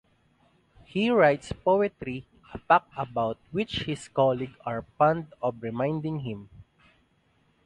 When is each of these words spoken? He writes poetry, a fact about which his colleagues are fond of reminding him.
He 0.83 1.11
writes 1.11 1.51
poetry, 1.51 2.25
a 2.55 2.57
fact 2.57 2.91
about 2.97 3.37
which 3.51 3.83
his 3.83 4.07
colleagues 4.07 4.57
are 4.65 4.81
fond 4.97 5.31
of 5.43 5.61
reminding 5.61 6.21
him. 6.21 6.49